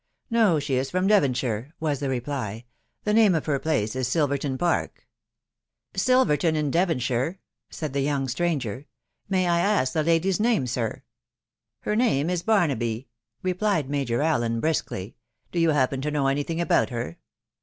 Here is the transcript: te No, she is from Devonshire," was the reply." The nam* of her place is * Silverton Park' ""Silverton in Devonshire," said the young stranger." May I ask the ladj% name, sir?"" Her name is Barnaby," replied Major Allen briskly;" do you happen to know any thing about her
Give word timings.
te 0.29 0.33
No, 0.35 0.57
she 0.59 0.77
is 0.77 0.89
from 0.89 1.05
Devonshire," 1.05 1.75
was 1.79 1.99
the 1.99 2.09
reply." 2.09 2.65
The 3.03 3.13
nam* 3.13 3.35
of 3.35 3.45
her 3.45 3.59
place 3.59 3.95
is 3.95 4.07
* 4.07 4.07
Silverton 4.07 4.57
Park' 4.57 5.05
""Silverton 5.95 6.55
in 6.55 6.71
Devonshire," 6.71 7.39
said 7.69 7.93
the 7.93 8.01
young 8.01 8.27
stranger." 8.27 8.87
May 9.29 9.47
I 9.47 9.59
ask 9.59 9.93
the 9.93 10.03
ladj% 10.03 10.39
name, 10.39 10.65
sir?"" 10.65 11.03
Her 11.85 11.95
name 11.95 12.31
is 12.31 12.41
Barnaby," 12.41 13.09
replied 13.43 13.91
Major 13.91 14.23
Allen 14.23 14.59
briskly;" 14.59 15.17
do 15.51 15.59
you 15.59 15.69
happen 15.69 16.01
to 16.01 16.09
know 16.09 16.25
any 16.25 16.41
thing 16.41 16.59
about 16.59 16.89
her 16.89 17.19